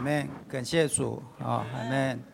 [0.00, 2.24] 阿门，感谢主啊，阿门。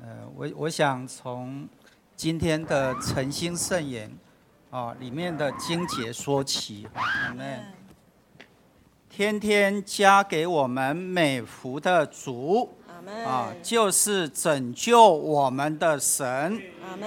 [0.00, 1.68] 呃，我我想从
[2.14, 4.08] 今天的诚心圣言
[4.70, 7.64] 啊里面的经节说起，阿门。
[9.08, 12.76] 天天加给我们美福的主，
[13.26, 16.62] 啊，就是拯救我们的神，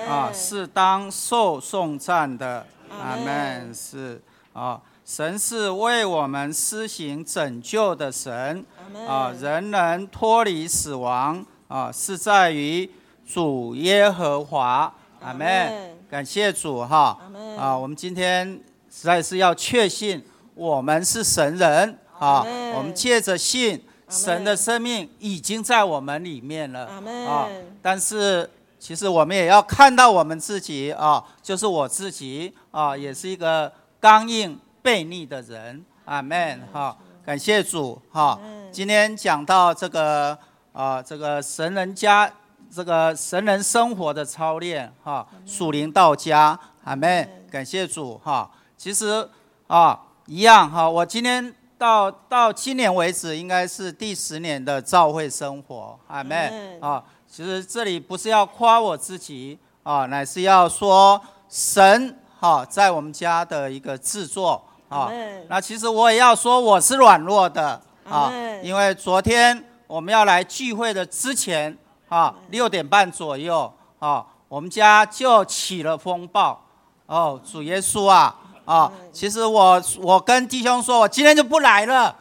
[0.05, 3.73] 啊，是当受颂赞的，阿门。
[3.73, 4.81] 是啊，
[5.15, 8.65] 神是为我们施行拯救的神，
[9.07, 12.89] 啊，人能脱离死亡啊，是在于
[13.31, 15.45] 主耶和华，阿阿门。
[15.45, 15.97] 门。
[16.09, 17.15] 感谢主哈。
[17.55, 18.59] 啊，我们今天
[18.89, 20.19] 实在是要确信
[20.55, 21.95] 我们是神人。
[22.17, 22.43] 啊，
[22.75, 26.87] 我们借着信，神的生命已经在我们里面了。
[27.29, 27.47] 啊。
[27.83, 28.49] 但是
[28.79, 35.83] 其实我们也要看到我们自己啊，就是我自己啊，也是一个刚硬悖逆的人。
[36.05, 38.37] 阿门哈，感谢主哈。
[38.71, 40.37] 今天讲到这个
[40.73, 42.29] 啊，这个神人家
[42.69, 46.59] 这个神人生活的操练哈，属灵到家。
[46.83, 48.51] 阿门，感谢主哈。
[48.75, 49.27] 其实
[49.67, 51.55] 啊，一样哈，我今天。
[51.75, 57.03] 到到今年为止，应该是第十年的教会生活，阿门门啊。
[57.27, 61.19] 其实这里不是要夸我自己啊，乃是要说
[61.49, 64.63] 神哈、在我们家的一个制作
[64.93, 65.11] 啊。
[65.49, 71.77] 那其实我也要说我是软弱的啊因为昨天我们要来聚会的之前
[72.09, 76.61] 啊，六点半左右啊，我们家就起了风暴
[77.05, 78.35] 哦，主耶稣啊
[78.65, 78.91] 啊！
[79.11, 82.15] 其实我我跟弟兄说，我今天就不来了，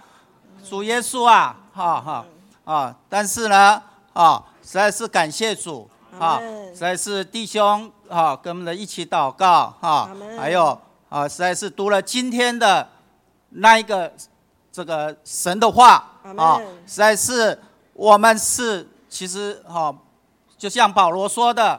[0.68, 2.24] 主耶稣啊，哈哈
[2.64, 2.94] 啊！
[3.08, 3.80] 但是呢
[4.12, 6.40] 啊，实在是感谢主啊
[6.72, 10.78] 实在是弟兄啊，跟我们的一起祷告哈还有
[11.12, 12.88] 啊，实在是读了今天的
[13.50, 14.10] 那一个
[14.72, 16.02] 这个神的话
[16.38, 17.60] 啊，实在是
[17.92, 19.94] 我们是其实哈、
[20.56, 21.78] 就像保罗说的，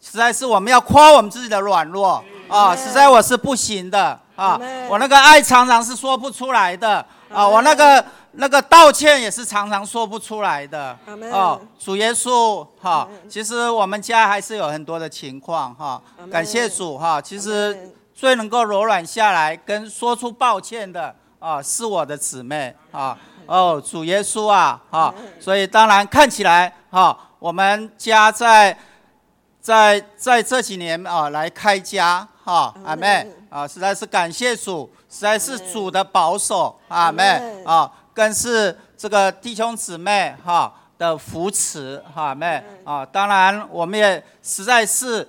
[0.00, 4.60] 实在是我们要夸我们自己的软弱啊，实在我是不行的啊，
[4.90, 10.98] 我那个爱常常是说不出来的啊，我那个那个道歉也是常常说不出来的
[11.30, 23.16] 哦，主耶稣哈其实我们家还是有很多的情况哈感谢主哈，其实门最能够柔软下来跟说出抱歉的啊，是我的姊妹啊。
[23.46, 28.76] 哦，主耶稣啊，哈、所以当然看起来哈、我们家在
[29.60, 45.26] 在在这几年啊来开家哈，阿妹啊，实在是感谢主，实在是主的保守，阿妹啊，更是这个弟兄姊妹哈的扶持，哈妹啊，当然我们也实在是。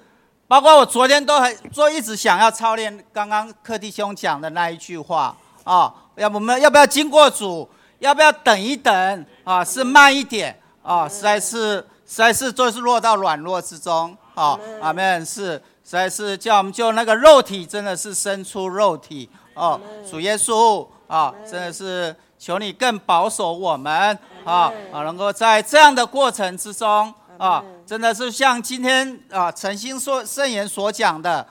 [0.50, 9.64] 包括我昨天都很做一直想要操练刚刚柯弟兄讲的那一句话啊，要不我们要不要经过主，要不要等一等啊？
[9.64, 11.08] 是慢一点啊？
[11.08, 15.52] 实在是实在是就是落到软弱之中啊，阿门是
[15.84, 19.80] 实在是叫我们就那个肉体真的是生出肉体哦，
[20.10, 31.48] 主耶稣啊，真的是求你更保守我们啊啊，能够在这样的过程之中啊，真的是像今天啊诚心说圣言所讲的，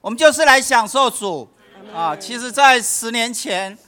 [0.00, 1.48] 我们就是来享受主。
[1.94, 2.16] 啊。
[2.16, 3.78] 其实，在十年前，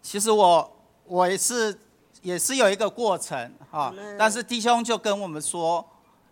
[0.00, 1.76] 其实我我也是
[2.22, 5.84] 也是有一个过程啊，但是弟兄就跟我们说，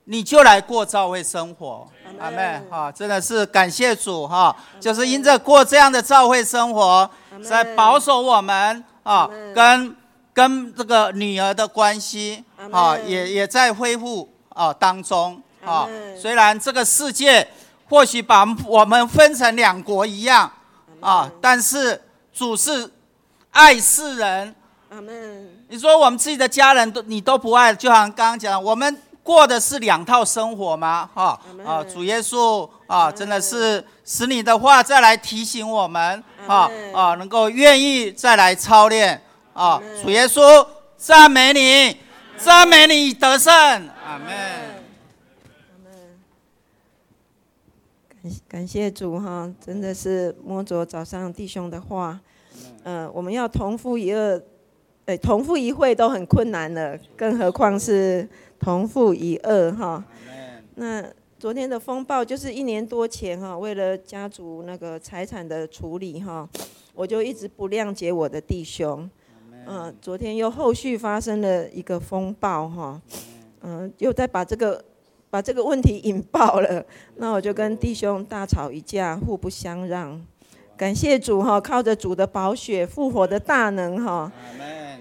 [0.04, 1.88] 你就来过教会生活，
[2.20, 7.10] 阿妹哈，真的是感谢主哈，就是因着过这样的教会生活，
[7.42, 9.96] 在保守我们啊，跟
[10.36, 15.88] 跟这个女儿的关系啊，也也在恢复啊当中啊
[16.20, 17.48] 虽然这个世界
[17.88, 20.52] 或许把我们分成两国一样
[21.00, 21.98] 啊，但是
[22.34, 22.92] 主是
[23.50, 24.54] 爱世人。
[25.68, 31.08] 你说我们自己的家人都你都不爱，就好像刚刚讲的，我们过的是两套生活吗？
[31.14, 39.22] 哈啊，主耶稣啊，真的是使你的话再来提醒我们啊啊，能够愿意再来操练
[39.56, 39.82] 啊。
[40.02, 40.66] 主耶稣，
[40.96, 41.96] 赞美你，
[42.36, 44.76] 赞美你得胜，阿门。
[48.22, 52.20] 感感谢主哈，真的是摸着早上弟兄的话，
[52.82, 54.42] 嗯、我们要同父一二，
[55.04, 58.28] 哎，同父一会都很困难了，更何况是
[58.58, 60.04] 同父一二哈。
[60.74, 61.04] 那
[61.38, 66.48] 昨天的风暴就是一年多前哈，为了家族那个财产的处理哈，
[66.94, 69.08] 我就一直不谅解我的弟兄。
[69.66, 73.00] 嗯、昨天又后续发生了一个风暴哈，
[73.62, 74.82] 嗯、又再把这个
[75.28, 76.84] 把这个问题引爆了，
[77.16, 80.24] 那我就跟弟兄大吵一架，互不相让。
[80.76, 84.30] 感谢主哈，靠着主的宝血复活的大能哈，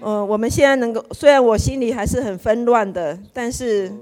[0.00, 3.92] 呃，我们现在能够，虽然我心里还是很纷乱的，但是，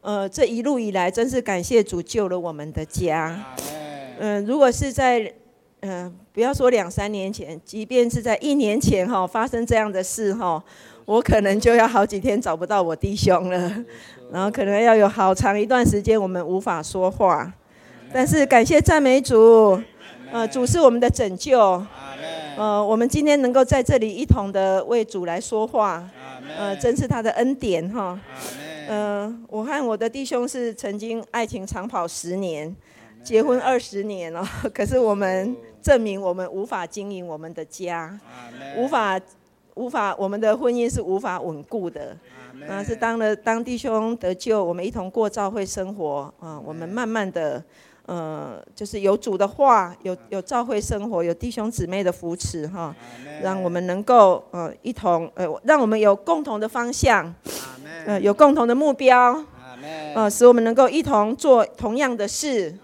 [0.00, 3.44] 呃，这一路以来，真是感谢主救了我们的家。
[4.18, 5.32] 嗯，如果是在，
[5.80, 10.62] 嗯，不要说两三年前，即便是在一年前哈，发生这样的事哈，
[11.04, 13.84] 我可能就要好几天找不到我弟兄了，
[14.32, 17.52] 然后可能要有好长一段时间我们无法说话。
[18.12, 19.80] 但是感谢赞美主，
[20.32, 21.80] 呃，主是我们的拯救。
[22.56, 26.04] 呃，我们今天能够在这里一同的为主来说话，
[26.58, 28.18] 呃，真是他的恩典哈。
[28.88, 32.74] 呃，我和我的弟兄是曾经爱情长跑十年，
[33.22, 34.42] 结婚二十年了，
[34.74, 38.18] 可是我们证明我们无法经营我们的家，
[38.76, 39.20] 无法
[39.74, 42.16] 无法我们的婚姻是无法稳固的。
[42.68, 47.62] 啊，是当了当弟兄得救，我们一同过教会生活啊，我们慢慢的。
[48.06, 52.96] 呃，就是有主的话，有有教会生活，有弟兄姊妹的扶持哈，
[53.42, 57.34] 让我们能够呃一同呃，让我们有共同的方向，
[58.06, 59.44] 呃有共同的目标，
[60.14, 62.74] 呃使我们能够一同做同样的事。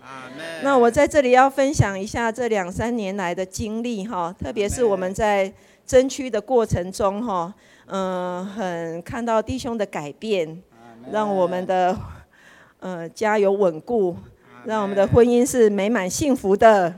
[0.63, 5.53] 那我在这里要分享一下这两三年来的经历哈，特别是我们在
[5.87, 7.55] 争取的过程中哈，
[7.87, 10.63] 嗯，很看到弟兄的改变，
[11.11, 11.97] 让我们的
[12.81, 14.17] 呃家有稳固。
[14.67, 16.95] 让我们的婚姻是美满幸福的。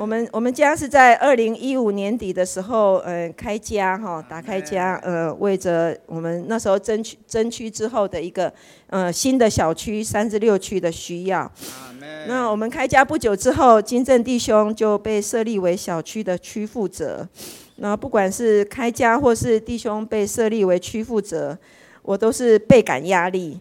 [0.00, 8.50] 我们我们家是在二零一五年底的时候，呃，开家哈，打开家，呃，为着我们那时候争取争取之后的一个
[8.86, 11.52] 呃新的小区三十六区的需要。
[12.26, 17.28] 那我们开家不久之后，金正弟兄就被设立为小区的区负责。
[17.76, 21.58] 那不管是开家或是弟兄被设立为区负责，
[22.00, 23.60] 我都是倍感压力。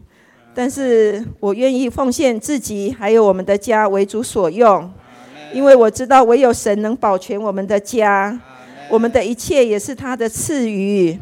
[0.55, 4.89] 但是我愿意奉献自己，还有我们的家为主所用，
[5.51, 8.39] 因为我知道唯有神能保全我们的家，
[8.89, 11.17] 我们的一切也是他的赐予。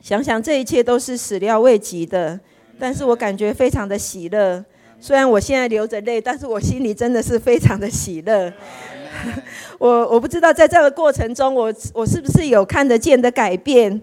[0.00, 2.38] 想想这一切都是始料未及的，
[2.78, 4.64] 但是我感觉非常的喜乐。
[5.00, 8.52] 虽然我现在流着泪，但是我心里真的是非常的喜乐。
[9.78, 14.00] 我我不知道在这个过程中，我我是不是有看得见的改变？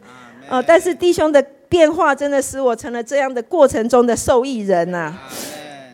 [0.47, 1.43] 呃，但是弟兄的。
[1.73, 5.11] 变化真的使我成了这样的过程中的受益人呐。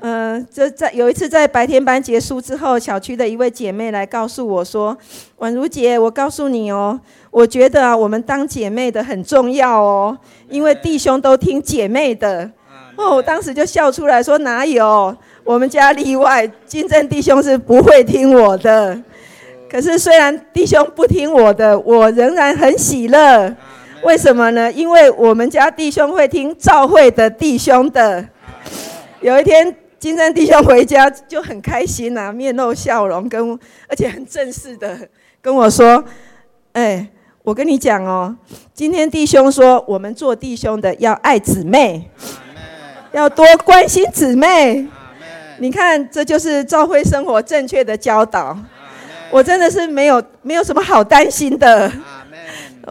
[0.02, 4.98] 嗯，这在有一次在白天班结束之后，小区的一位姐妹来告诉我说
[5.40, 7.00] ：“宛如姐，我告诉你哦，
[7.32, 10.18] 我觉得啊，我们当姐妹的很重要哦，
[10.48, 12.50] 因为弟兄都听姐妹的。”
[12.96, 15.16] 哦，我当时就笑出来说：“哪有？
[15.44, 19.02] 我们家例外，金正弟兄是不会听我的。
[19.70, 23.54] 可是虽然弟兄不听我的，我仍然很喜乐。”
[24.04, 24.72] 为什么呢？
[24.72, 28.26] 因为我们家弟兄会听赵会的弟兄的。
[29.20, 33.52] 有一天，金正弟兄回家就很开心呐， 面露笑容，跟
[33.88, 34.98] 而且很正式的
[35.42, 36.04] 跟我说
[36.72, 37.06] ：“哎，
[37.44, 38.34] 我跟你讲哦，
[38.74, 42.10] 今天弟兄说，我们做弟兄的要爱姊妹，
[43.12, 44.88] 要多关心姊妹。
[45.60, 48.58] 你看，这就是教会生活正确的教导。
[49.32, 51.92] 我真的是没有没有什么好担心的。”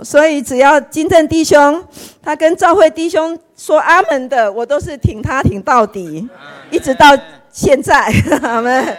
[0.05, 1.83] 所以，只要金正弟兄
[2.23, 6.29] 他跟赵慧弟兄说阿门的，我都是挺他挺到底，
[6.71, 7.17] 一直到
[7.51, 8.13] 现在。
[8.43, 8.97] 阿门。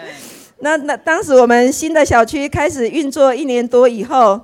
[0.59, 4.39] 那那当时我们新的小区开始运作一年多以后，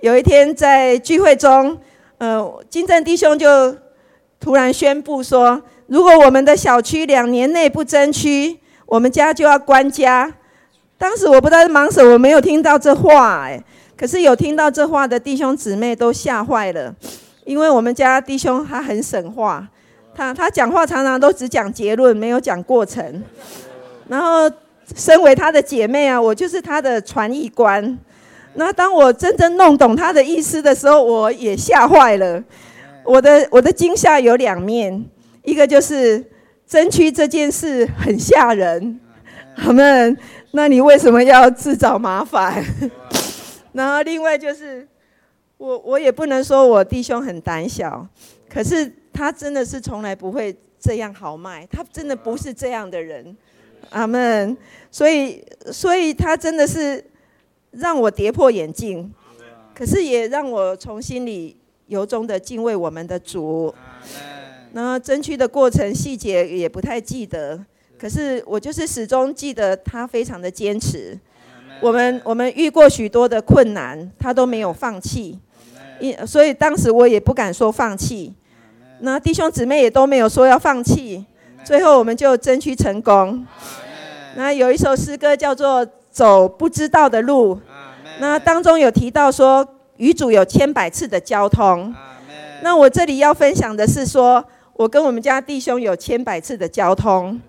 [0.00, 1.76] 有一天在聚会中，
[2.18, 3.76] 呃，金正弟兄就
[4.40, 10.32] 突然宣布说，如果我们的小区两年内不争区，我们家就要关家。
[10.96, 13.62] 当时我不知道忙什么，我没有听到这话，哎。
[13.96, 16.94] 可是有听到这话的弟兄姊妹都吓坏了，
[17.48, 19.66] 因为我们家弟兄他很省话，
[20.14, 23.24] 他他讲话常常都只讲结论，没有讲过程。
[24.06, 24.50] 然后，
[24.94, 27.98] 身为他的姐妹啊，我就是他的传译官。
[28.52, 32.44] 那当我真正弄懂他的意思的时候，我也吓坏了。
[33.02, 35.02] 我的我的惊吓有两面，
[35.42, 36.22] 一个就是
[36.66, 39.00] 争取这件事很吓人，
[39.56, 40.14] 好们，
[40.50, 42.62] 那你为什么要自找麻烦？
[43.72, 44.86] 然后另外就是，
[45.58, 48.06] 我我也不能说我弟兄很胆小，
[48.48, 53.36] 可是他真的是从来不会这样豪迈，他真的不是这样的人，
[53.90, 54.56] 阿门。
[54.90, 57.04] 所以所以他真的是
[57.72, 59.12] 让我跌破眼镜，
[59.74, 61.56] 可是也让我从心里
[61.88, 63.74] 由衷的敬畏我们的主。
[64.72, 67.58] 然后争取的过程细节也不太记得，
[67.98, 71.18] 可是我就是始终记得他非常的坚持。
[71.80, 75.38] 我们我们遇过许多的困难，他都没有放弃，
[76.00, 78.34] 因所以当时我也不敢说放弃。
[79.00, 81.24] 那弟兄姊妹也都没有说要放弃，
[81.64, 83.46] 最后我们就争取成功。
[84.34, 87.54] 那有一首诗歌叫做《走不知道的路》，
[88.20, 89.66] 那当中有提到说，
[89.98, 91.94] 与主有千百次的交通。
[92.62, 97.40] 那我这里要分享的是说，我跟我们家弟兄有千百次的交通。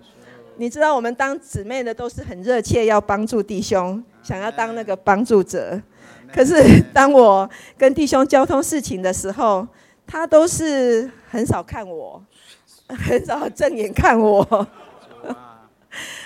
[0.56, 5.80] 你知道，我们当姊妹的都是很热切要帮助弟兄，想要当那个帮助者。
[6.32, 9.66] 可是当我跟弟兄交通事情的时候，
[10.06, 12.22] 他都是很少看我，
[12.86, 14.66] 很少正眼看我。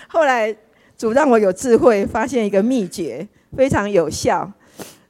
[0.08, 0.54] 后来
[0.96, 4.50] 主让我有智慧，发现一个秘诀，非常有效。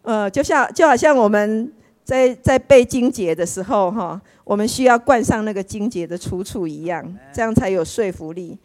[0.02, 1.72] 呃，就像就好像我们
[2.04, 8.56] 在在背经节的时候，哈，我们需要冠上那个经节的出处一样，这样才有说服力。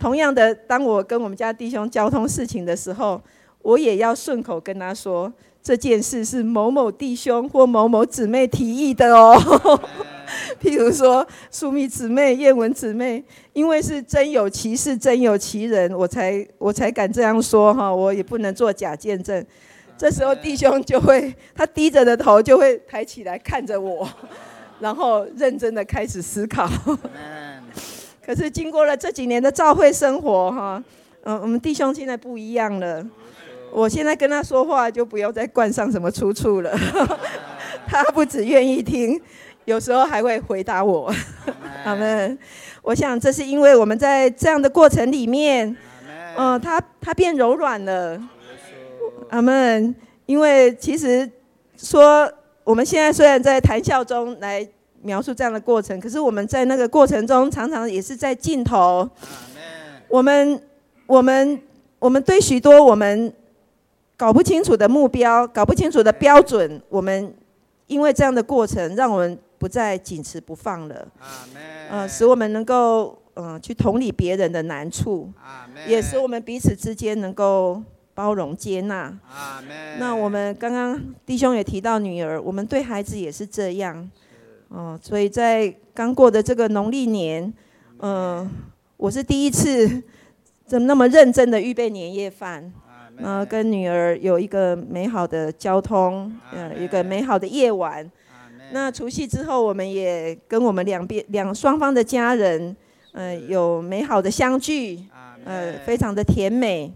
[0.00, 3.20] 同样的，当我跟我们家弟兄交通事情的时候，
[3.62, 5.32] 我也要顺口跟他说。
[5.64, 9.34] 这件事是某某弟兄或某某姊妹提议的哦，
[10.60, 19.42] 譬如说苏密姊妹、燕文姊妹，因为是真有其事、真有其人，我才我才敢这样说哈，我也不能做假见证。
[19.96, 24.06] 这时候弟兄就会，他低着的头就会抬起来看着我，
[24.80, 26.68] 然后认真的开始思考。
[28.22, 30.84] 可是经过了这几年的教会生活哈，
[31.22, 33.02] 嗯，我们弟兄现在不一样了。
[33.74, 36.72] 我现在跟他说话，就不要再冠上什么出处了。
[37.88, 39.20] 他不只愿意听，
[39.64, 41.12] 有时候还会回答我。
[41.84, 42.38] 阿门。
[42.82, 45.76] 我想这是因为我们在这样的过程里面，
[46.36, 48.16] 嗯，他他变柔软了。
[49.30, 49.92] 阿门。
[50.26, 51.28] 因为其实
[51.76, 54.66] 说我们现在虽然在谈笑中来
[55.02, 59.10] 描述这样的过程，可是我们在那个过程中常常也是在尽头。
[60.06, 60.62] 我们
[61.08, 61.60] 我们
[61.98, 63.34] 我们对许多我们。
[64.16, 67.34] 搞不清楚的目标，搞不清楚的标准，我们
[67.86, 71.06] 因为这样的过程，让我们不再紧持不放了。
[71.90, 75.30] 呃，使我们能够嗯去同理别人的难处，
[75.88, 77.82] 也使我们彼此之间能够
[78.14, 79.12] 包容接纳。
[79.98, 84.08] 那我们刚刚弟兄也提到女儿，我们对孩子也是这样。
[84.68, 87.52] 哦，所以在刚过的这个农历年，
[87.98, 88.48] 嗯，
[88.96, 90.02] 我是第一次
[90.64, 92.72] 怎么那么认真的预备年夜饭。
[93.16, 98.10] 呃，跟女儿有一个美好的交通，呃，一个美好的夜晚。
[98.72, 102.74] 那除夕之后，我们也跟我们两边两双方的家人，
[103.12, 104.98] 呃，有美好的相聚，
[105.44, 106.92] 呃，非常的甜美。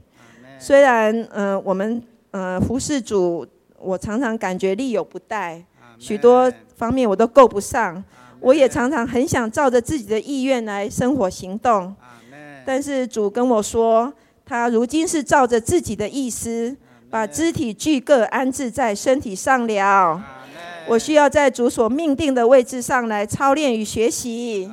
[0.59, 3.47] 虽然，呃，我们呃服侍主，
[3.79, 5.63] 我常常感觉力有不逮，
[5.99, 8.03] 许多方面我都够不上。
[8.41, 11.95] 我也常常很想照着自己的意愿来生活行动，
[12.67, 14.13] 但是主跟我说。
[14.49, 16.75] 他如今是照着自己的意思，
[17.11, 20.23] 把肢体俱各安置在身体上了。
[20.87, 24.73] 我需要在主所命定的位置上来操练与学习。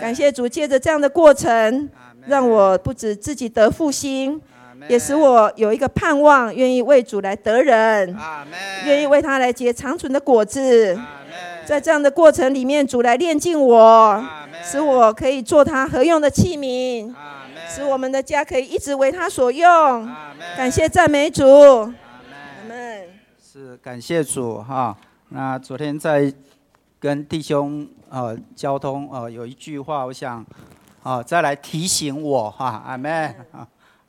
[0.00, 1.88] 感谢主，借着这样的过程，
[2.26, 4.40] 让我不止自己得复兴，
[4.88, 8.16] 也使我有一个盼望，愿意为主来得人，
[8.86, 10.98] 愿意为他来结长存的果子。
[11.64, 14.24] 在这样的过程里面，主来炼净我，
[14.64, 17.14] 使我可以做他合用的器皿。
[17.76, 20.10] 使我们的家可以一直为他所用，
[20.56, 21.92] 感谢赞美主，阿
[22.66, 23.06] 门。
[23.38, 24.96] 是感谢主哈。
[25.28, 26.32] 那昨天在
[26.98, 30.42] 跟弟兄呃交通呃有一句话，我想
[31.02, 33.34] 啊再来提醒我哈，阿门，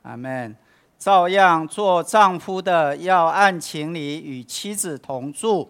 [0.00, 0.56] 阿门。
[0.98, 5.68] 照样做丈夫的要按情理与妻子同住，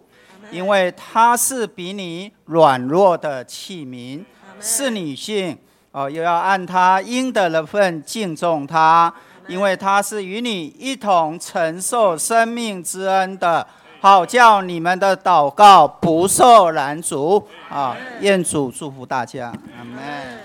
[0.51, 4.23] 因为他是比你软弱的器皿，
[4.61, 5.57] 是女性。
[5.91, 9.11] 哦，又要按他应得的份敬重他，
[9.47, 13.65] 因为他是与你一同承受生命之恩的，
[13.99, 17.47] 好叫你们的祷告不受拦阻。
[17.69, 20.39] 啊，愿主祝福大家，阿门。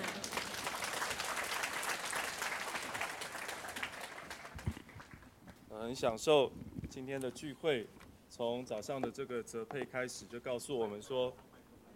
[5.79, 6.51] 很享受
[6.89, 7.87] 今天的聚会，
[8.31, 11.31] 从早上的这个泽配开始，就告诉我们说，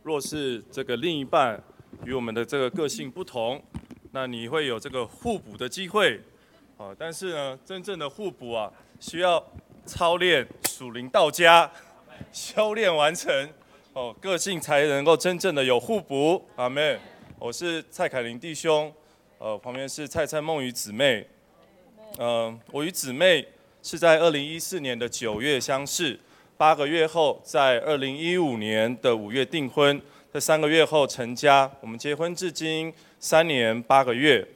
[0.03, 1.59] 若是这个另一半。
[2.05, 3.63] 与我们的这个个性不同，
[4.13, 6.21] 那你会有这个互补的机会，
[6.77, 9.45] 啊，但是呢，真正的互补啊，需要
[9.85, 11.71] 操练属灵到家，
[12.33, 13.49] 修炼完成，
[13.93, 16.43] 哦，个性才能够真正的有互补。
[16.57, 16.99] 阿妹，
[17.39, 18.93] 我是蔡凯琳弟兄，
[19.39, 21.27] 呃，旁边是蔡蔡梦与姊妹，
[22.19, 23.47] 嗯，我与姊妹
[23.83, 26.19] 是在二零一四年的九月相识，
[26.57, 30.01] 八个月后，在二零一五年的五月订婚。
[30.31, 34.47] 在三个月后成家，我们结婚至今三年八个月。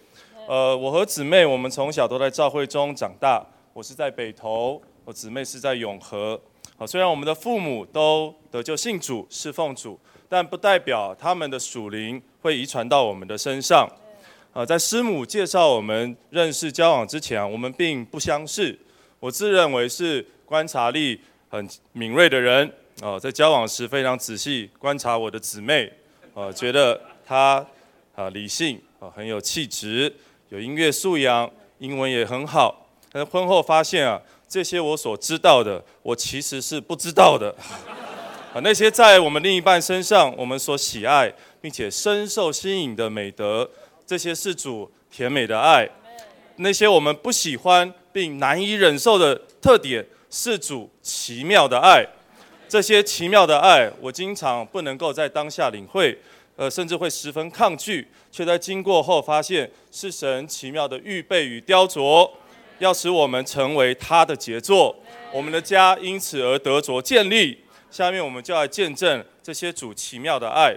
[0.46, 3.42] 呃，我和姊妹，我们从小都在教会中长大。
[3.72, 6.38] 我是在北投，我姊妹是在永和。
[6.76, 9.98] 好，虽然我们的父母都得救信主、侍奉主，
[10.28, 13.88] 但不代表他们的属灵会遗传到我们的身上。
[14.52, 18.78] 啊，在师母介绍我们认识交往之前，我们并不相识。
[19.18, 22.70] 我自认为是观察力很敏锐的人。
[23.02, 25.92] 哦，在交往时非常仔细观察我的姊妹，
[26.34, 27.66] 呃，觉得她
[28.14, 30.14] 啊理性啊很有气质，
[30.50, 32.86] 有音乐素养，英文也很好。
[33.10, 37.52] 但是婚后发现啊，这些我所知道的，我其实是不知道的。
[38.54, 43.68] 啊， 那些在我们另一半身上我们所喜爱并且深受吸引的美德，
[44.06, 45.84] 这些是主甜美的爱；
[46.58, 52.06] 那些我们不喜欢并难以忍受的特点，是主奇妙的爱。
[52.72, 56.18] 这些奇妙的爱，我经常不能够在当下领会，
[56.56, 62.30] 呃，甚至会十分抗拒，却在经过后发现是神奇妙的预备与雕琢，
[62.78, 64.96] 要使我们成为他的杰作，
[65.34, 67.58] 我们的家因此而得着建立。
[67.90, 70.74] 下面我们就来见证这些主奇妙的爱。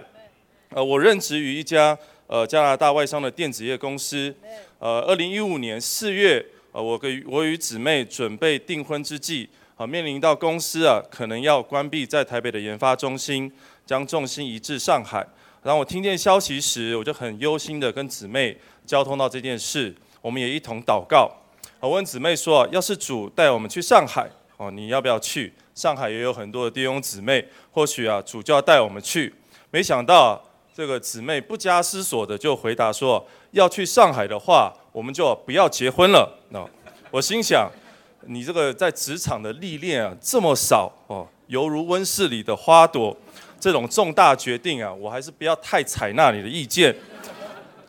[0.68, 4.34] 呃，我任职于一家呃加拿大外商的电子业公司。
[4.78, 13.52] 呃，二零一五年四月，呃，我跟我与姊妹准备订婚之际，啊，面临到公司啊可能要关闭在台北的研发中心，
[13.84, 15.26] 将重心移至上海。
[15.62, 18.56] 然后我听见消息时，我就很忧心的跟姊妹
[18.86, 21.30] 交通到这件事，我们也一同祷告。
[21.78, 25.52] 我问姊妹说，要是主带我们去上海，哦，你要不要去？
[25.74, 29.34] 上海也有很多的弟兄姊妹，或许啊，主就要带我们去。
[29.70, 30.42] 没想到
[30.74, 36.38] 这个姊妹不加思索的就回答说，要去上海的话，我们就不要结婚了。
[36.48, 36.66] 那
[37.10, 37.70] 我心想，
[38.22, 43.16] 你这个在职场的历练啊这么少哦，犹如温室里的花朵，
[43.60, 46.94] 这种重大决定啊，我还是不要太采纳你的意见。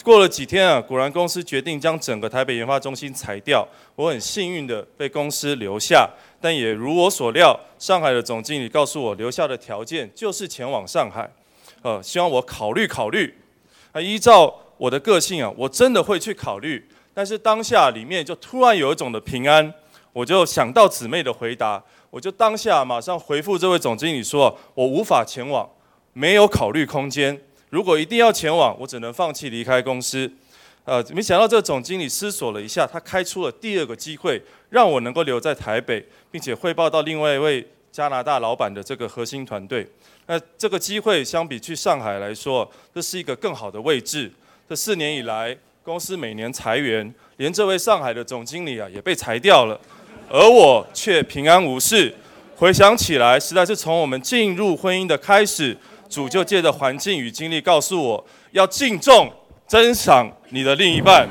[0.04, 3.68] 过了几天啊，果然公司决定将整个台北研发中心裁掉。
[3.96, 11.30] 我很幸运的被公司留下，但也如我所料，上海的总经理告诉我，留下的条件就是前往上海，
[11.82, 13.36] 呃，希望我考虑考虑。
[13.92, 16.88] 啊，依照我的个性啊，我真的会去考虑。
[17.14, 19.74] 但是当下里面就突然有一种的平安，
[20.18, 25.70] 我就想到姊妹的回答，我就当下马上回复这位总经理说，我无法前往，
[26.14, 27.40] 没有考虑空间。
[27.70, 30.32] 如果一定要前往，我只能放弃离开公司。
[30.86, 34.41] 呃，没想到这个总经理思索了一下，他开出了第二个机会，
[34.72, 39.88] 让我能够留在台北，并且汇报到另外一位加拿大老板的这个核心团队。
[40.26, 44.32] 那这个机会相比去上海来说，这是一个更好的位置。
[44.68, 49.80] 这四年以来，公司每年裁员，连这位上海的总经理啊也被裁掉了，
[50.30, 52.13] 而我却平安无事。
[52.56, 55.78] 回想起来，实在是从我们进入婚姻的开始。
[56.10, 59.30] 主就借着环境与经历告诉我，要敬重、
[59.68, 61.28] 珍赏你的另一半。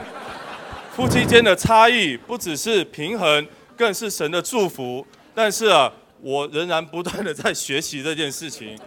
[0.94, 5.06] 夫妻间的差异不只是平衡，更是神的祝福。
[5.34, 8.78] 但是啊，我仍然不断的在学习这件事情。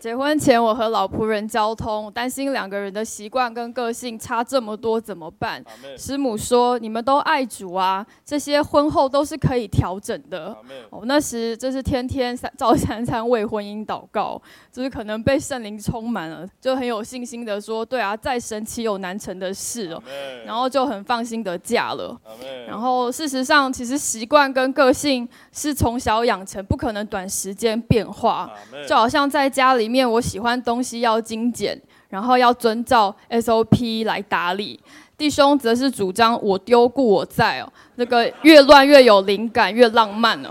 [0.00, 5.62] 结婚前，我和老仆人交通，担心两个人的习惯跟个性差这么多怎么办？
[5.98, 10.56] 师母说：“你们都爱主啊，这些婚后都是可以调整的。”
[10.88, 14.40] 哦，那时就是天天三照三餐为婚姻祷告，
[14.72, 20.02] 就是可能被圣灵充满了，就很有信心的说：“对啊，再神奇有难成的事哦。”
[20.46, 22.18] 然后就很放心的嫁了。
[22.66, 28.50] 然后事实上，其实习惯跟个性是从小养成，不可能短时间变化。
[28.88, 29.89] 就好像在家里。
[29.90, 34.78] 面我喜欢东西要精简，然后要遵照 SOP 来打理。
[35.18, 40.50] 弟兄则是主张我丢故我在哦，那个越乱越有灵感，越浪漫哦。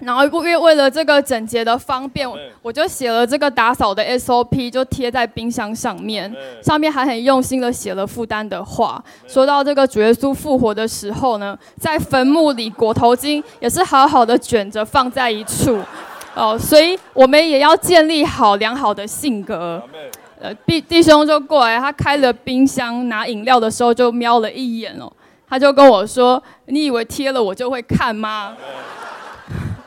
[0.00, 2.28] 然后为为了这个整洁的方便，
[2.62, 9.02] 我就写了这个打扫的 SOP，就贴在冰箱上面，上面还很用心的写了负担的话。
[9.26, 15.80] 说到这个主耶稣复活的时候呢，在坟墓里裹头巾也是好好的卷着放在一处。
[16.34, 19.82] 哦，所以我们也要建立好良好的性格。
[20.40, 25.10] 呃，弟弟兄就过来，他开了冰箱拿饮料的时候就瞄了一眼哦，
[25.48, 28.56] 他就跟我说：“你以为贴了我就会看吗？”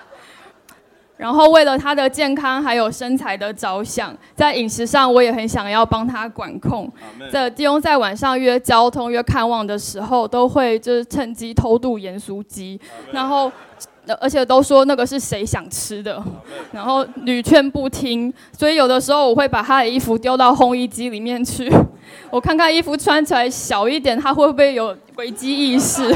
[1.18, 6.92] 然后为了他的健康还有身材的着想，在饮食上我也很想要帮他管控。
[7.32, 12.80] 这弟兄在晚上约交通约看望的时候，都会就是趁机偷渡盐酥鸡，
[13.12, 13.52] 然后。
[14.16, 16.24] 而且都说那个是谁想吃的，
[16.72, 21.72] 然后屡劝不听，所以有的时候我会把他的衣服丢到烘衣机里面去，
[22.32, 26.14] 我看看衣服穿起来小一点，他会不会有危机意识？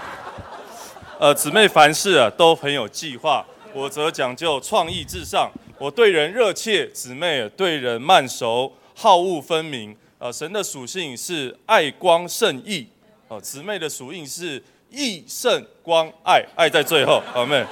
[1.18, 5.50] 呃，姊妹凡事啊都很有计划，我则讲究创意至上。
[5.78, 9.96] 我对人热切，姊妹对人慢熟，好恶分明。
[10.18, 12.86] 呃，神的属性是爱光胜义，
[13.28, 14.62] 哦，姊妹的属性是。
[14.90, 17.20] 义胜光爱，爱在最后。
[17.32, 17.64] 好妹，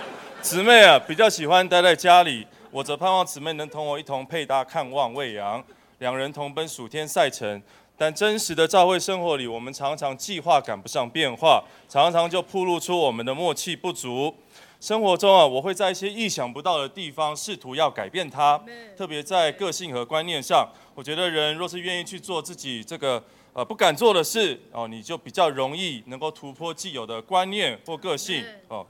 [0.42, 5.62] 姊妹啊，比较喜欢待在家里，我则盼望姊妹能同我一同配搭看望喂养，
[5.98, 7.62] 两人同奔暑天赛程。
[7.96, 14.34] 但真实的教会生活里，我们常常计划赶不上变化，常常就暴露出我们的默契不足。
[14.80, 18.60] 生活中啊，我会在一些意想不到的地方试图要改变它，
[18.98, 23.22] 特别在个性和观念上，我觉得人若是愿意去做自己这个
[23.54, 28.86] 呃不敢做的事哦，你就比较容易能够突破既有的观念或个性哦，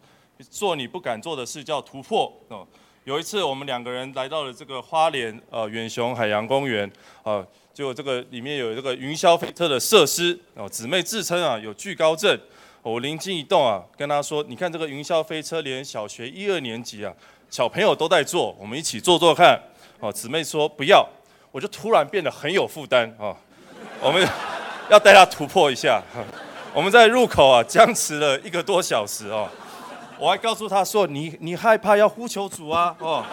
[0.50, 2.66] 做你不敢做的事叫突破哦。
[3.04, 6.90] 有一次我们两个人来到了这个花莲呃远雄海洋公园
[7.22, 12.36] 啊，就这个里面有这个云霄飞车的设施哦，姊妹自称啊有惧高症。
[12.80, 17.10] 我灵机一动啊，跟他说：“你看这个云霄飞车，连小学一二年级啊
[17.48, 19.58] 小朋友都在做，我们一起做做看。”
[20.00, 21.08] 哦，姊妹说不要，
[21.50, 23.34] 我就突然变得很有负担啊。
[24.02, 24.22] 我们
[24.88, 26.02] 要带他突破一下。
[26.74, 29.48] 我们在入口啊僵持了一个多小时哦，
[30.18, 32.94] 我还告诉他说：“你你害怕要呼求主啊？
[32.98, 33.24] 哦，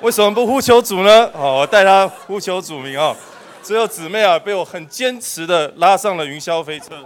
[0.00, 1.30] 为什么不呼求主呢？
[1.34, 3.14] 哦，我带他呼求主名哦。
[3.62, 7.04] 只有姊妹啊被我很坚持的拉上了云霄飞车。”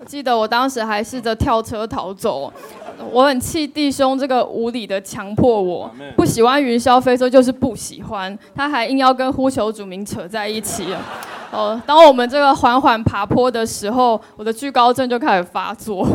[0.00, 2.52] 我记得我当时还试着跳车逃走，
[3.10, 10.94] 我很气弟兄这个无理的强迫我，不喜欢云霄飞车就是不喜欢，他还硬要跟呼求主名扯在一起。
[11.50, 16.06] 哦，当我们这个缓缓爬坡的时候，我的惧高症就开始发作，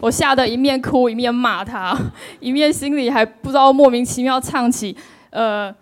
[0.00, 1.96] 我吓得一面哭一面骂他，
[2.40, 4.96] 一面心里还不知道莫名其妙唱起，
[5.30, 5.74] 呃。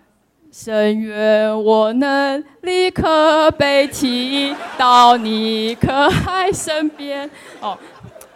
[0.57, 5.93] 深愿我能立刻被提到你可
[6.29, 7.29] 爱身边。
[7.61, 7.77] 哦，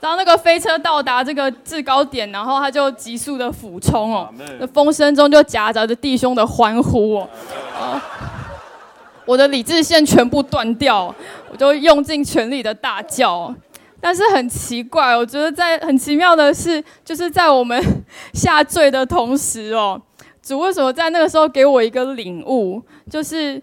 [0.01, 4.29] 当那个飞车到达这个制高点，然后它就急速的俯冲哦，
[4.59, 7.29] 那风声中就夹杂着弟兄的欢呼哦。
[7.81, 8.03] 啊，
[9.25, 11.15] 我的理智线全部断掉，
[11.53, 13.55] 我就用尽全力的大叫。
[14.01, 17.81] 但是很奇怪，我觉得在很奇妙的是，就是在我们
[18.35, 20.03] 下坠的同时哦。
[20.49, 22.83] 主为什么在那个时候给我一个领悟？
[23.11, 23.61] 就是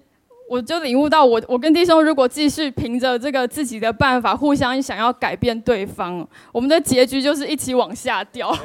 [0.48, 8.56] 我就领悟到，我我跟弟兄如果继续凭着这个自己的办法，互相想要改变对方，我们的结局就是一起往下掉，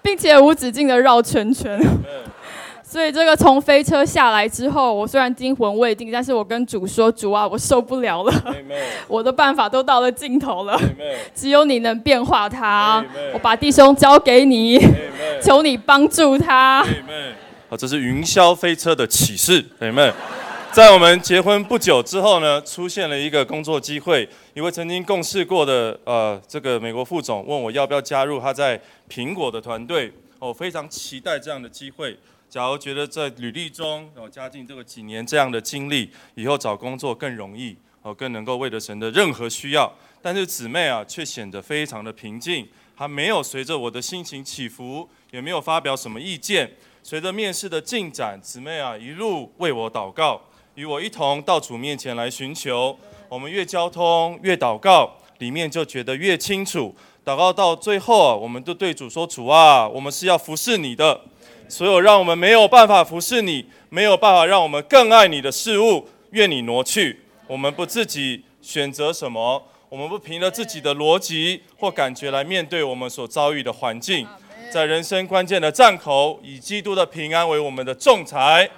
[0.00, 1.78] 并且无止境的绕圈圈。
[2.88, 8.32] 所以这个从飞车下来之后，我虽然惊魂未定，但是我跟主说：“主啊，我受不了了，
[9.08, 10.80] 我的办法都到了尽头了，
[11.34, 13.04] 只有你能变化他。
[13.34, 14.78] 我把弟兄交给你，
[15.42, 16.86] 求你帮助他。”
[17.68, 20.14] 好，这是云霄飞车的启示，朋友们。
[20.70, 32.16] 在我们结婚不久之后呢，出现了一个工作机会，一位曾经共事过的呃这个美国副总问我要不要加入他在苹果的团队，我非常期待这样的机会。
[32.56, 39.92] 假如觉得在履历中哦加进这个几年这样的经历，以后找工作更容易哦，更能够为了神的任何需要。
[40.22, 42.66] 但是姊妹啊，却显得非常的平静，
[42.96, 46.72] 她没有随着我的心情起伏，也没有发表什么意见。
[47.02, 50.40] 随着面试的进展，姊妹啊一路为我祷告，
[50.76, 52.98] 与我一同到主面前来寻求。
[53.28, 56.94] 我们越交通越祷告，里面就觉得越清楚。
[57.22, 61.20] 祷告到最后啊，我们都对主说：“主啊，我们是要服侍你的。”
[61.68, 67.20] 所有让我们没有办法服侍你，没有办法让我们更爱你的事物，愿你挪去。
[67.48, 74.26] 我们不自己选择什么，我们不凭着自己的逻辑或感觉来面对我们所遭遇的环境。
[74.70, 78.68] 在人生关键的站口，以基督的平安为我们的仲裁。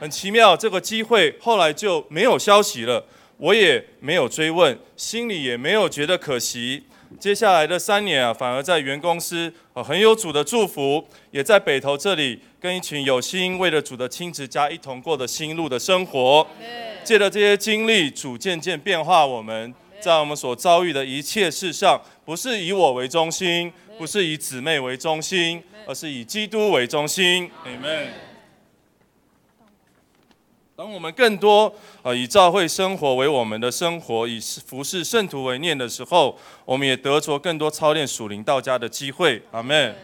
[0.00, 3.04] 很奇妙，这个机会后来就没有消息了，
[3.36, 6.84] 我也没有追问，心里也没有觉得可惜。
[7.22, 16.44] 接下来的三年啊，反而在原公司啊很有主的祝福，也在北投这里跟一群有心为了主的亲子家一同过的新路的生活。
[17.04, 27.48] 借着这些经历，主渐渐变化我们，在我们所遭遇的一切事上，不是以我为中心，不是以姊妹为中心，而是以基督为中心。
[27.64, 28.31] Amen。
[30.74, 39.42] 当我们更多呃以教会生活为我们的生活，以服侍圣徒为念的时候，我们也得着更多操练属灵道家的机会。
[39.50, 39.94] 阿门。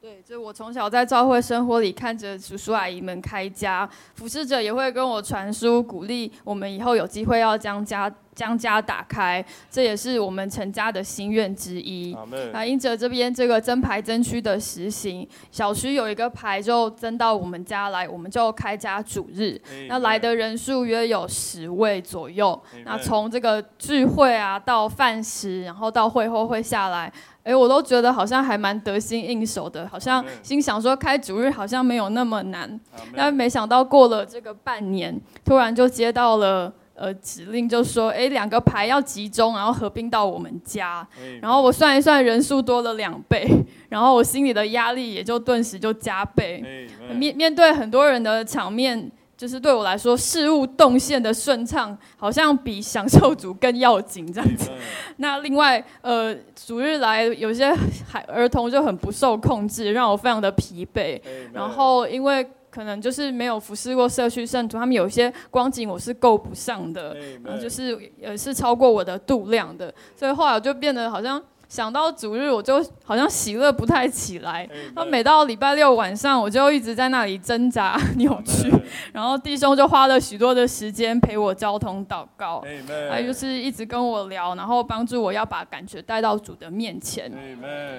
[0.00, 8.10] 对，就我从小在教会生活里看着叔叔阿姨们开家，服侍者也会跟我传输鼓励，我们以后有机会要将家。
[8.38, 12.16] 将家打开，这也是我们成家的心愿之一。
[12.52, 19.60] 那，因着这边这个增牌增区的实行，小区有一个牌就增到我们家来，我们就开家主日。
[19.88, 22.56] 那来的人数约有十位左右。
[22.84, 32.80] 那从这个聚会啊，到饭食，然后到会后会下来，哎，我都觉得好像还蛮得心应手的，好像心想说开主日好像没有那么难。
[33.16, 36.72] 但没想到过了这个半年，突然就接到了。
[36.98, 41.06] 呃，指令就说，哎，两个牌要集中，然后合并到我们家。
[41.40, 43.48] 然后我算一算，人数多了两倍，
[43.88, 46.88] 然后我心里的压力也就顿时就加倍。
[47.14, 54.68] 面面对很多人的场面，就是对我来说，事物动线的顺畅，好像比享受组更要紧这样子。
[55.18, 57.72] 那另外，呃，主日来有些
[58.06, 61.20] 孩儿童就很不受控制，让我非常的疲惫。
[61.52, 62.44] 然后因为
[62.78, 67.12] 可能就是没有服侍过社区圣徒，他们有些光景我是够不上的，
[67.42, 71.42] 然后就是呃是超过我的度量的，所以后来我就变得好像。
[71.68, 74.66] 想到主日，我就好像喜乐不太起来。
[74.94, 78.72] 那每到礼拜六晚上，我就一直在那里挣扎扭曲。
[79.12, 82.64] 然后弟兄就花了许多的时间陪我交通祷告，
[83.10, 87.30] 还有就是一直跟我聊，然后帮助我要把感觉带到主的面前。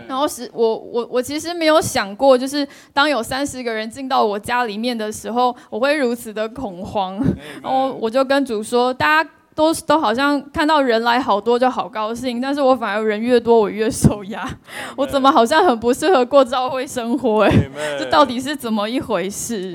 [0.07, 7.23] 然后是我我我其实没有想过，就是当有三十个人进到我家里面的时候，我会如此的恐慌。
[7.61, 9.29] 然后我就跟主说，大家。
[9.59, 14.49] 都都好像看到人来好多就好高兴，但是我反而人越多我越受压，
[14.95, 17.53] 我怎么好像很不适合过教会生活哎？
[17.99, 19.73] 这到底是怎么一回事？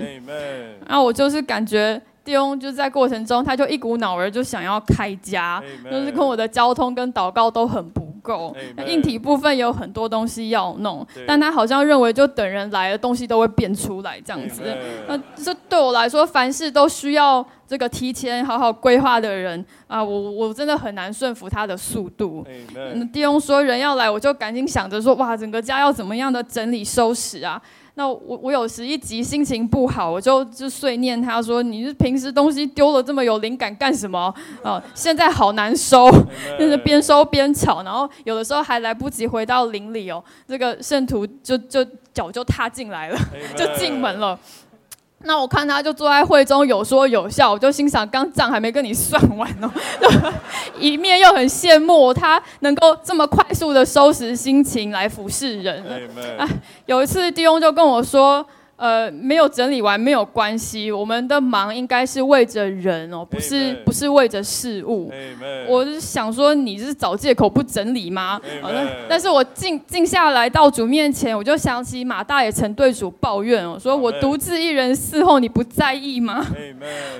[0.89, 8.57] 然后我就是感觉弟兄就在过程中，他就一股脑儿就想要开家，就是跟我的交通跟祷告都很不够。
[8.87, 14.63] 硬体部分有很多东西要弄，但他好像认为就等人来了，东西都会变出来这样子。
[15.07, 17.45] 那这对我来说，凡事都需要。
[17.67, 22.47] 这个提前好好规划的人啊，我我真的很难顺服他的速度。
[23.11, 27.61] 弟兄说人要来，我就赶紧想着说，哇，整个家要怎么样的整理收拾啊？
[27.97, 34.83] 那我我有时一急心情不好，我就就碎念他说，你是平时东西丢了这么有灵感干什么啊？
[34.95, 36.11] 现在好难收，
[36.59, 43.19] 就是边收边吵，然后有的时候还来不及回到林里哦，这个圣徒就就脚就踏进来了，
[43.57, 44.37] 就进门了。
[45.25, 49.71] 那我看他就坐在会中有说有笑，我就心想，刚账还没跟你算完哦，
[50.79, 55.85] 一面又很羡慕他能够这么快速的收拾心情来服侍人。
[56.39, 56.49] 哎，
[56.87, 58.47] 有一次弟兄就跟我说。
[58.77, 65.13] 呃，没有整理完没有关系，我们的忙应该是为着人哦，不是不是为着事物。
[65.69, 68.41] 我是想说，你是找借口不整理吗？
[68.61, 76.45] 好的，但是我静静下来到主面前，我就想起马大也曾对主抱怨哦，说我独自一人伺候，你不在意吗？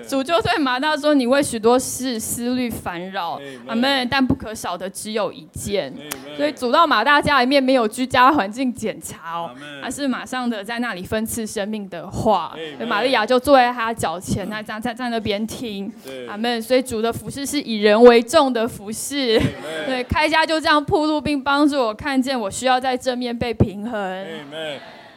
[0.09, 4.09] 主就对马大说，你为许多事思虑烦扰，阿门。
[4.11, 5.95] 但不可少的只有一件，
[6.37, 11.44] 所以主到马大家里面没有居家环境检查哦，而是马上的在那里分次。
[11.47, 15.93] 生命的话，玛利亚就坐在他脚前，那站在在那边听，
[16.29, 16.61] 阿门。
[16.63, 19.41] 所以主的服饰是以人为重的服饰，
[19.87, 24.27] 对，开家就这样铺路，并帮助我看见我需要在正面被平衡。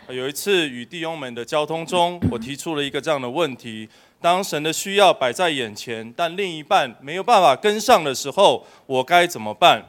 [0.10, 3.90] 有一次与弟兄们的交通中，我提出了一个这样的问题：
[4.22, 9.84] 当神的需要摆在眼前，但另一半没有办法跟上的时候，我该怎么办？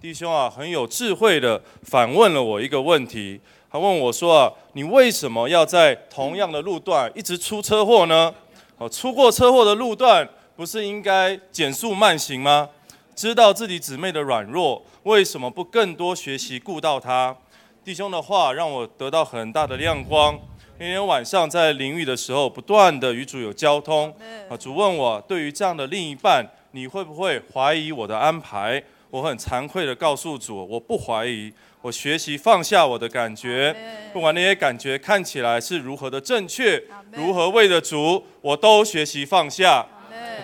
[0.00, 3.40] 弟兄啊，很有智慧的反问了我一个问题。
[3.72, 8.34] 他问我说：“啊，你为什么要在同样的路段一直出车祸呢？
[8.76, 12.68] 哦，出过车祸的路段不是应该减速慢行吗？
[13.14, 17.34] 知道自己姊妹的软弱，为什么不更多学习顾到他？
[17.82, 20.38] 弟兄的话让我得到很大的亮光。
[20.78, 24.14] 那天晚上在淋雨的时候，不断的与主有交通。
[24.50, 28.82] 啊，主问我对于这样的另一半，你会不会怀疑我的安排？
[29.08, 31.50] 我很惭愧的告诉主，我不怀疑。”
[31.82, 33.74] 我学习放下我的感觉，
[34.12, 39.84] 不管那些感觉看起来是如何的正确，如何为了主，我都学习放下。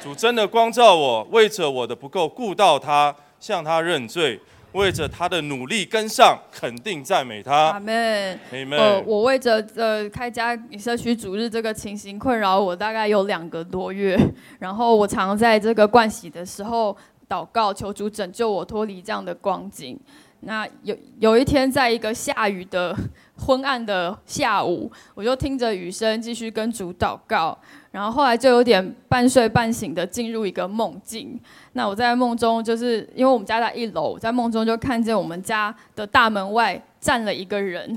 [0.03, 4.41] 主真的光照我，为着我的不够顾到他，向他认罪，
[4.73, 7.71] 为着他的努力跟上，肯定赞美他。
[7.71, 8.39] 阿门。
[8.73, 14.19] 呃，我为着呃开家社区主日这个情形困扰我大概有两个多月，
[14.59, 16.97] 然后我常在这个盥洗的时候
[17.29, 19.99] 祷告，求主拯救我脱离这样的光景。
[20.41, 22.97] 那有有一天，在一个下雨的
[23.37, 27.59] 昏暗的下午，我就听着雨声，继续跟主祷告。
[27.91, 31.39] 然后后来就有点半睡半醒的进入一个梦境。
[31.73, 37.97] 那我在梦中，就是因为我们家在一楼，在梦中就看见我们家的大门外站了一个人。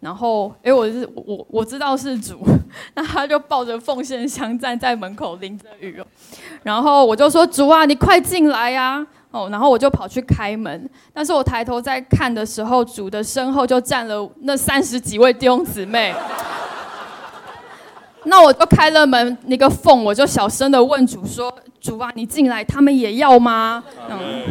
[0.00, 2.38] 然后，哎，我是我我知道是主，
[2.94, 6.02] 那他就抱着奉献箱站在门口淋着雨。
[6.62, 16.12] 然后我就说：“主啊，你快进来呀！”哦，然后我就跑去开门，但是我抬头在看的时候，主的身后就站了那三十几位弟兄姊妹。
[18.24, 24.42] 那我就开了门那个缝，我就小声的问主说：“主啊，你进来，他们也要吗？”嗯，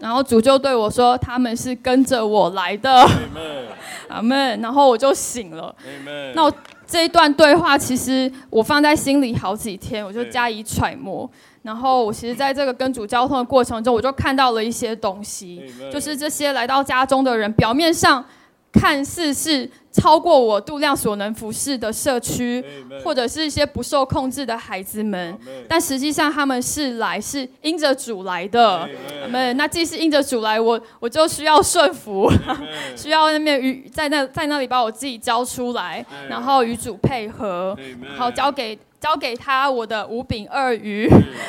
[0.00, 3.08] 然后主就对我说：“他们是跟着我来的。”
[4.08, 4.60] 阿门。
[4.60, 5.74] 然后我就醒了。
[6.34, 6.52] 那我
[6.86, 11.28] 这一段对话，其实我放在心里好几天，我就加以揣摩。
[11.62, 15.60] 然后我其实在这个跟主交通的过程中，我就看到了一些东西，
[15.92, 18.24] 就是这些来到家中的人，表面上
[18.72, 22.62] 看似是超过我度量所能服侍的社区，
[23.02, 25.36] 或者是一些不受控制的孩子们。
[25.66, 28.88] 但实际上他们是来是因着主来的。
[29.28, 32.30] 们那既是因着主来，我我就需要顺服，
[32.94, 37.76] 需要那边与在那在那里把我自己交出来，然后与主配合，
[38.16, 38.78] 好交给。
[38.98, 41.08] 交给他我的五饼二鱼，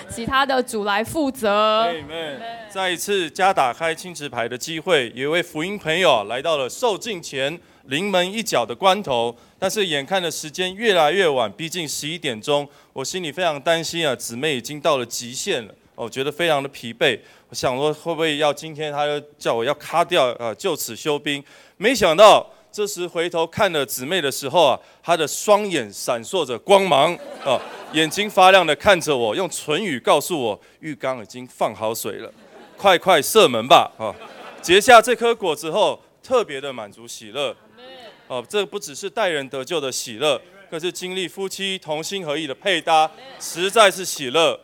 [0.10, 1.88] 其他的主来负责。
[2.70, 17.20] 再一次加打开青池牌的机会，有一位福音朋友来到了受尽前临门一脚的关头，但是眼看的时间越来越晚，逼近十一点钟，我心里非常担心啊，姊妹已经到了极限了，我觉得非常的疲惫，
[17.50, 21.44] 我想说会不会要今天他就叫我要卡掉啊，就此休兵，
[21.78, 22.48] 没想到。
[22.70, 27.12] 这时回头看了姊妹的时候啊，她的双眼闪烁着光芒
[27.44, 27.60] 啊，
[27.94, 32.32] 眼睛发亮的看着我，用唇语告诉我浴缸已经放好水了，
[32.78, 34.14] 快快射门吧啊！
[34.62, 37.56] 结下这颗果子后，特别的满足喜乐
[38.28, 43.10] 哦，这不只是待人得救的喜乐，更是经历夫妻同心合意的配搭，
[43.40, 44.60] 实在是喜乐。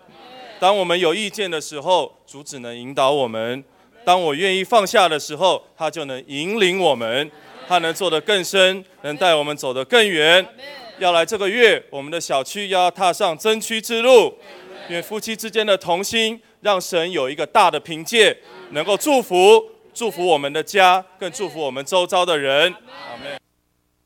[0.60, 3.62] 当我们有意见的时候，主只能引导我们；
[4.04, 7.32] 当我愿意放下的时候，他就能引领我们。
[7.66, 10.46] 他能做得更深，能带我们走得更远。
[11.00, 14.38] 要来这个月，我们的小区要踏上争区之路。
[14.90, 18.38] 因为夫妻之间的同心，让神有一个大的凭借，
[18.72, 22.70] 能够祝福祝福我们的家，更祝福我们周遭的人。
[22.74, 23.40] 阿。